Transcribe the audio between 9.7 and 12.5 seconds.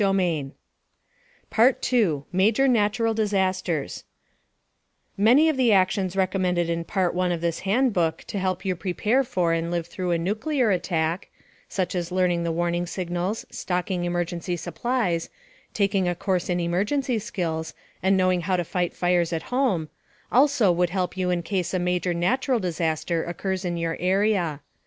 through a nuclear attack such as learning